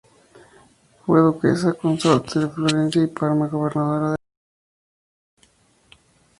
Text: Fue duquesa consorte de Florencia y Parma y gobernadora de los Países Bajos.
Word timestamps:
Fue 1.05 1.19
duquesa 1.21 1.73
consorte 1.73 2.39
de 2.39 2.49
Florencia 2.49 3.03
y 3.03 3.05
Parma 3.05 3.45
y 3.45 3.49
gobernadora 3.51 4.05
de 4.05 4.09
los 4.09 4.17
Países 4.17 5.43
Bajos. 5.43 5.47